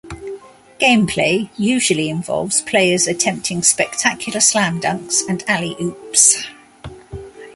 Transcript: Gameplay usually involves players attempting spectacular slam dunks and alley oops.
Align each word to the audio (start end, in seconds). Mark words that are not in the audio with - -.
Gameplay 0.79 1.51
usually 1.57 2.09
involves 2.09 2.59
players 2.61 3.05
attempting 3.05 3.61
spectacular 3.61 4.39
slam 4.39 4.81
dunks 4.81 5.19
and 5.29 5.47
alley 5.47 5.75
oops. 5.79 6.43